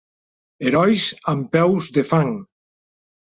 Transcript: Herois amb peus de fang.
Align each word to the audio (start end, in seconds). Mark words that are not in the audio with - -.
Herois 0.69 1.03
amb 1.33 1.45
peus 1.57 1.91
de 1.99 2.05
fang. 2.13 2.33